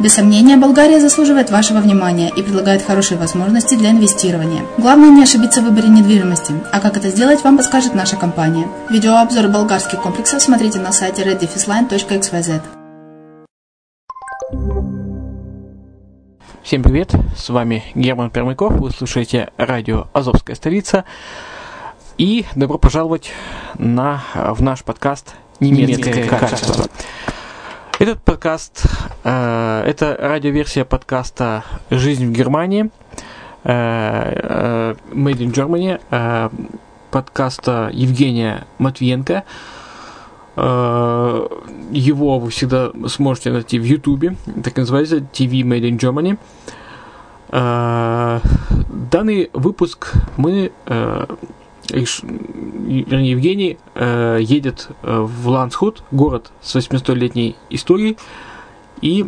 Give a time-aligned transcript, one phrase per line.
[0.00, 4.62] Без сомнения, Болгария заслуживает вашего внимания и предлагает хорошие возможности для инвестирования.
[4.78, 8.66] Главное не ошибиться в выборе недвижимости, а как это сделать, вам подскажет наша компания.
[8.90, 12.62] Видеообзор болгарских комплексов смотрите на сайте reddefisline.xyz.
[16.62, 21.04] Всем привет, с вами Герман Пермяков, вы слушаете радио «Азовская столица».
[22.18, 23.32] И добро пожаловать
[23.78, 26.72] на, в наш подкаст «Немецкое, Немецкое качество».
[26.72, 27.31] качество.
[28.02, 28.84] Этот подкаст
[29.24, 32.90] Э, это радиоверсия подкаста «Жизнь в Германии»,
[33.62, 36.00] э, Made in Germany,
[37.10, 39.44] подкаста Евгения Матвиенко.
[40.56, 46.36] Его вы всегда сможете найти в Ютубе, так называется TV Made in Germany.
[49.10, 50.72] Данный выпуск мы
[51.92, 58.16] вернее, Евгений э, едет э, в Лансхут, город с 800-летней историей,
[59.00, 59.26] и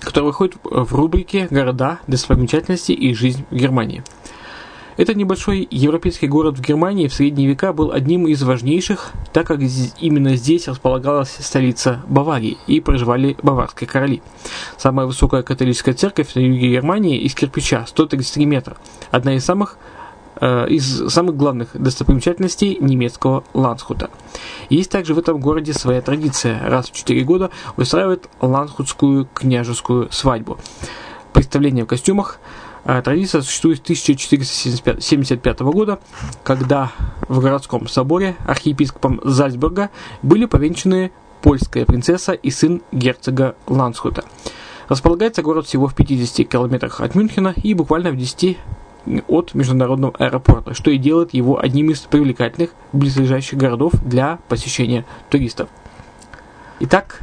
[0.00, 4.02] который выходит в рубрике «Города, достопримечательности и жизнь в Германии».
[4.98, 9.60] Этот небольшой европейский город в Германии в средние века был одним из важнейших, так как
[9.98, 14.22] именно здесь располагалась столица Баварии и проживали баварские короли.
[14.76, 18.76] Самая высокая католическая церковь на юге Германии из кирпича, 133 метра,
[19.10, 19.78] одна из самых
[20.40, 24.10] из самых главных достопримечательностей немецкого Лансхута.
[24.70, 26.60] Есть также в этом городе своя традиция.
[26.68, 30.58] Раз в 4 года устраивают лансхутскую княжескую свадьбу.
[31.32, 32.40] Представление в костюмах.
[32.84, 36.00] Э, традиция существует с 1475 года,
[36.42, 36.92] когда
[37.28, 39.90] в городском соборе архиепископом Зальцбурга
[40.22, 41.12] были повенчаны
[41.42, 44.24] польская принцесса и сын герцога Лансхута.
[44.88, 48.58] Располагается город всего в 50 километрах от Мюнхена и буквально в 10
[49.28, 55.68] от международного аэропорта, что и делает его одним из привлекательных близлежащих городов для посещения туристов.
[56.80, 57.20] Итак,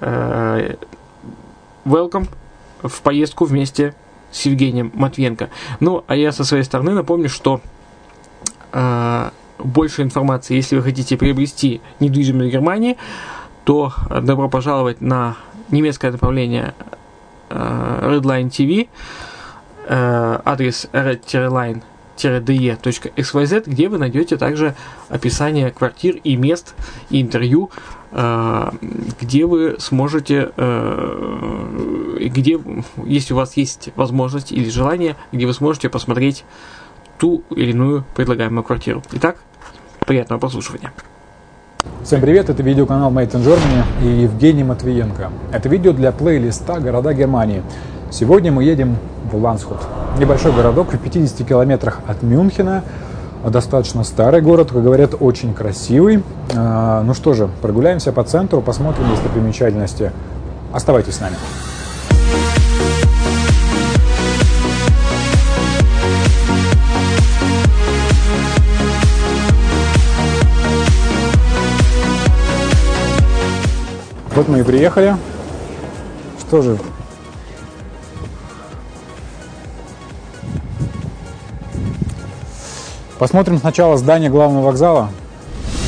[0.00, 0.76] э,
[1.84, 2.28] welcome
[2.82, 3.94] в поездку вместе
[4.30, 5.50] с Евгением Матвенко.
[5.80, 7.60] Ну, а я со своей стороны напомню, что
[8.72, 12.96] э, больше информации, если вы хотите приобрести недвижимость в Германии,
[13.64, 13.92] то
[14.22, 15.36] добро пожаловать на
[15.70, 16.74] немецкое направление
[17.48, 18.88] э, Redline TV
[19.88, 24.74] адрес red-line-de.xyz, где вы найдете также
[25.08, 26.74] описание квартир и мест,
[27.10, 27.70] и интервью,
[28.12, 28.70] э,
[29.20, 32.60] где вы сможете, э, где,
[33.04, 36.44] если у вас есть возможность или желание, где вы сможете посмотреть
[37.18, 39.02] ту или иную предлагаемую квартиру.
[39.12, 39.36] Итак,
[40.06, 40.92] приятного прослушивания.
[42.04, 45.30] Всем привет, это видеоканал Made in Germany и Евгений Матвиенко.
[45.52, 47.62] Это видео для плейлиста «Города Германии».
[48.10, 48.96] Сегодня мы едем
[49.30, 49.78] в Лансхут.
[50.18, 52.84] Небольшой городок в 50 километрах от Мюнхена.
[53.46, 56.22] Достаточно старый город, как говорят, очень красивый.
[56.54, 60.12] А, ну что же, прогуляемся по центру, посмотрим достопримечательности.
[60.72, 61.36] Оставайтесь с нами.
[74.34, 75.16] Вот мы и приехали.
[76.40, 76.78] Что же,
[83.18, 85.08] Посмотрим сначала здание главного вокзала.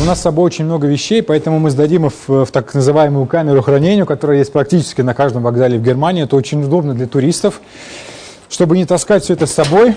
[0.00, 3.26] У нас с собой очень много вещей, поэтому мы сдадим их в, в так называемую
[3.26, 6.22] камеру хранения, которая есть практически на каждом вокзале в Германии.
[6.22, 7.60] Это очень удобно для туристов.
[8.48, 9.96] Чтобы не таскать все это с собой,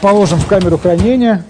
[0.00, 1.44] положим в камеру хранения,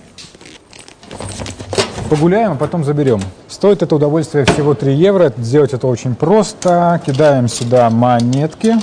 [2.09, 3.21] погуляем, а потом заберем.
[3.49, 5.33] Стоит это удовольствие всего 3 евро.
[5.37, 7.01] Сделать это очень просто.
[7.05, 8.77] Кидаем сюда монетки,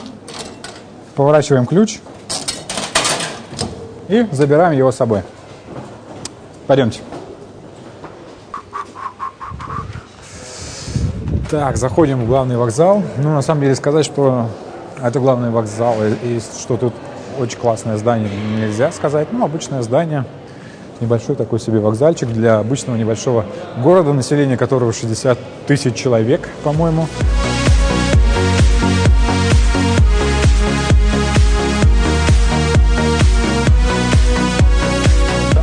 [1.16, 2.00] поворачиваем ключ
[4.08, 5.24] и забираем его с собой.
[6.68, 7.02] Пойдемте.
[11.50, 13.04] Так, заходим в главный вокзал.
[13.18, 14.50] Ну, на самом деле сказать, что
[15.02, 16.94] это главный вокзал и что тут
[17.40, 19.28] очень классное здание нельзя сказать.
[19.32, 20.26] Ну, обычное здание,
[21.02, 23.46] небольшой такой себе вокзальчик для обычного небольшого
[23.78, 25.38] города, население которого 60
[25.68, 27.08] тысяч человек, по-моему.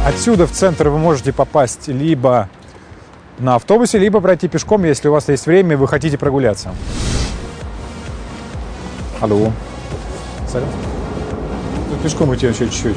[0.04, 2.48] Отсюда в центр вы можете попасть либо
[3.38, 6.74] на автобусе, либо пройти пешком, если у вас есть время и вы хотите прогуляться.
[9.20, 9.52] Алло.
[10.48, 10.68] Салют.
[12.02, 12.96] Пешком идти еще чуть-чуть.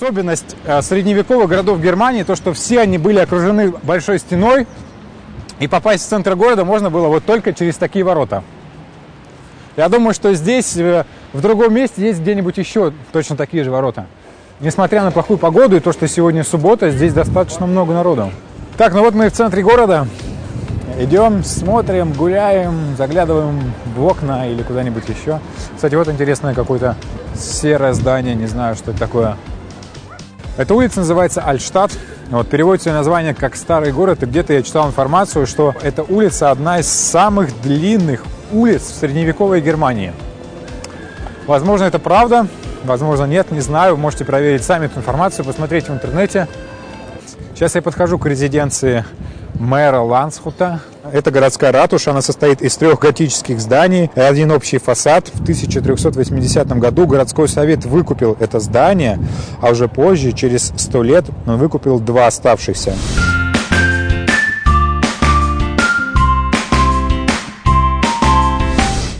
[0.00, 4.68] Особенность э, средневековых городов Германии, то, что все они были окружены большой стеной,
[5.58, 8.44] и попасть в центр города можно было вот только через такие ворота.
[9.76, 14.06] Я думаю, что здесь, э, в другом месте, есть где-нибудь еще точно такие же ворота.
[14.60, 18.30] Несмотря на плохую погоду и то, что сегодня суббота, здесь достаточно много народу.
[18.76, 20.06] Так, ну вот мы в центре города.
[20.96, 25.40] Идем, смотрим, гуляем, заглядываем в окна или куда-нибудь еще.
[25.74, 26.94] Кстати, вот интересное какое-то
[27.34, 29.36] серое здание, не знаю, что это такое.
[30.58, 31.96] Эта улица называется Альштадт.
[32.30, 36.80] Вот, переводится название как «старый город», и где-то я читал информацию, что эта улица одна
[36.80, 40.12] из самых длинных улиц в средневековой Германии.
[41.46, 42.48] Возможно, это правда,
[42.82, 43.96] возможно, нет, не знаю.
[43.96, 46.48] Можете проверить сами эту информацию, посмотреть в интернете.
[47.54, 49.04] Сейчас я подхожу к резиденции
[49.54, 50.80] мэра Лансхута.
[51.10, 55.28] Это городская ратуша, она состоит из трех готических зданий, и один общий фасад.
[55.28, 59.18] В 1380 году городской совет выкупил это здание,
[59.62, 62.94] а уже позже, через сто лет, он выкупил два оставшихся.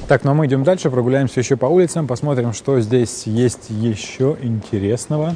[0.08, 4.36] Так, ну а мы идем дальше, прогуляемся еще по улицам, посмотрим, что здесь есть еще
[4.42, 5.34] интересного.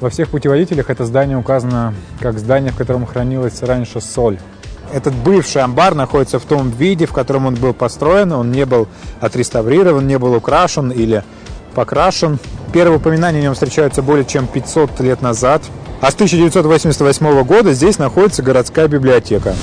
[0.00, 4.38] Во всех путеводителях это здание указано как здание, в котором хранилась раньше соль.
[4.92, 8.32] Этот бывший амбар находится в том виде, в котором он был построен.
[8.32, 8.88] Он не был
[9.20, 11.22] отреставрирован, не был украшен или
[11.74, 12.38] покрашен.
[12.72, 15.62] Первые упоминания о нем встречаются более чем 500 лет назад.
[16.00, 19.54] А с 1988 года здесь находится городская библиотека.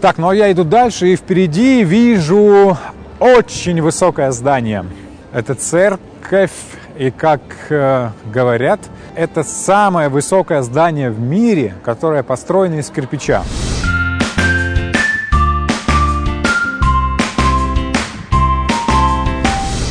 [0.00, 2.76] Так, ну а я иду дальше и впереди вижу
[3.18, 4.84] очень высокое здание.
[5.32, 6.50] Это церковь,
[6.98, 7.40] и как
[7.70, 8.80] э, говорят,
[9.14, 13.42] это самое высокое здание в мире, которое построено из кирпича.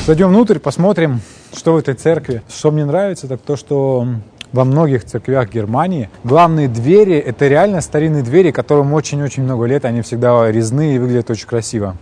[0.05, 1.19] Зайдем внутрь, посмотрим,
[1.51, 2.43] что в этой церкви.
[2.47, 4.05] Что мне нравится, так то, что
[4.51, 10.03] во многих церквях Германии главные двери– это реально старинные двери, которым очень-очень много лет, они
[10.03, 11.97] всегда резные и выглядят очень красиво.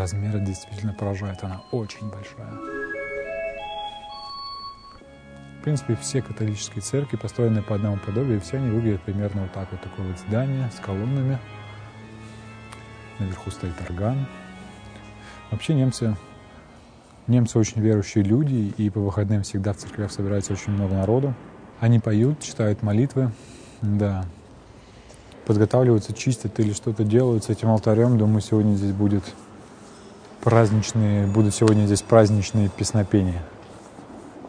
[0.00, 2.58] Размеры действительно поражают, она очень большая.
[5.58, 9.68] В принципе, все католические церкви, построенные по одному подобию, все они выглядят примерно вот так.
[9.70, 11.38] Вот такое вот здание с колоннами.
[13.18, 14.26] Наверху стоит орган.
[15.50, 16.16] Вообще немцы,
[17.26, 21.34] немцы очень верующие люди, и по выходным всегда в церквях собирается очень много народу.
[21.78, 23.32] Они поют, читают молитвы,
[23.82, 24.24] да,
[25.44, 28.16] подготавливаются, чистят или что-то делают с этим алтарем.
[28.16, 29.24] Думаю, сегодня здесь будет
[30.42, 33.42] праздничные, будут сегодня здесь праздничные песнопения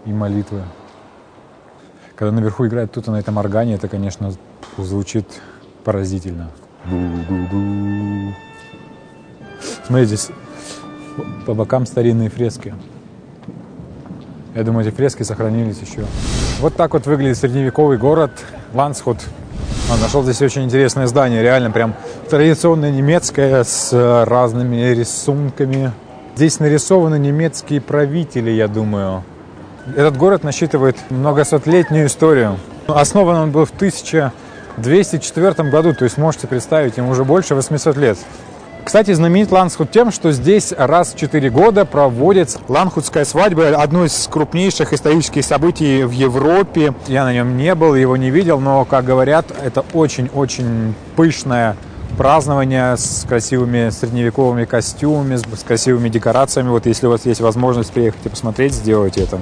[0.06, 0.64] и молитвы.
[2.16, 4.34] Когда наверху играет кто-то на этом органе, это, конечно,
[4.78, 5.26] звучит
[5.84, 6.52] поразительно.
[9.86, 10.30] Смотрите, здесь
[11.46, 12.74] по бокам старинные фрески.
[14.56, 16.06] Я думаю, эти фрески сохранились еще.
[16.60, 18.32] Вот так вот выглядит средневековый город
[18.74, 19.18] Лансхут.
[19.92, 21.96] Он нашел здесь очень интересное здание, реально прям
[22.32, 23.92] традиционное немецкое с
[24.26, 25.92] разными рисунками.
[26.36, 29.26] Здесь нарисованы немецкие правители, я думаю.
[29.98, 32.58] Этот город насчитывает многосотлетнюю историю.
[32.88, 38.18] Основан он был в 1204 году, то есть можете представить, ему уже больше 800 лет.
[38.86, 44.30] Кстати, знаменит Ланхут тем, что здесь раз в 4 года проводится Ланхутская свадьба, одно из
[44.32, 46.94] крупнейших исторических событий в Европе.
[47.08, 51.76] Я на нем не был, его не видел, но, как говорят, это очень-очень пышное
[52.18, 56.70] празднование с красивыми средневековыми костюмами, с красивыми декорациями.
[56.70, 59.40] Вот если у вас есть возможность приехать и посмотреть, сделайте это.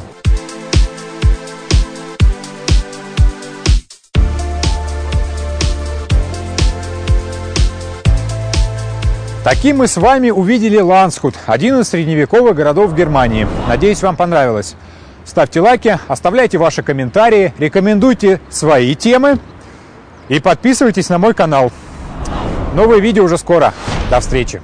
[9.43, 13.47] Таким мы с вами увидели Ланскут, один из средневековых городов Германии.
[13.67, 14.75] Надеюсь, вам понравилось.
[15.25, 19.39] Ставьте лайки, оставляйте ваши комментарии, рекомендуйте свои темы
[20.27, 21.71] и подписывайтесь на мой канал.
[22.73, 23.73] Новые видео уже скоро.
[24.09, 24.61] До встречи!